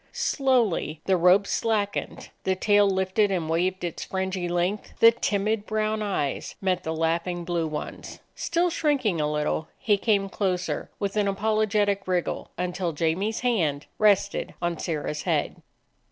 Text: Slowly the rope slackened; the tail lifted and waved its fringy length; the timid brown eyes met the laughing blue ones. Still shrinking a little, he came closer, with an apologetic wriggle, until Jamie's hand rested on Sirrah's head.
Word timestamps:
Slowly 0.13 0.99
the 1.05 1.15
rope 1.15 1.45
slackened; 1.45 2.29
the 2.43 2.55
tail 2.55 2.89
lifted 2.89 3.29
and 3.29 3.47
waved 3.47 3.83
its 3.83 4.03
fringy 4.03 4.49
length; 4.49 4.93
the 4.99 5.11
timid 5.11 5.67
brown 5.67 6.01
eyes 6.01 6.55
met 6.59 6.83
the 6.83 6.91
laughing 6.95 7.45
blue 7.45 7.67
ones. 7.67 8.17
Still 8.33 8.71
shrinking 8.71 9.21
a 9.21 9.31
little, 9.31 9.67
he 9.77 9.97
came 9.99 10.27
closer, 10.27 10.89
with 10.97 11.15
an 11.17 11.27
apologetic 11.27 12.07
wriggle, 12.07 12.49
until 12.57 12.93
Jamie's 12.93 13.41
hand 13.41 13.85
rested 13.99 14.55
on 14.59 14.79
Sirrah's 14.79 15.21
head. 15.21 15.61